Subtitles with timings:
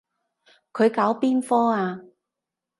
[0.73, 2.01] 佢搞邊科啊？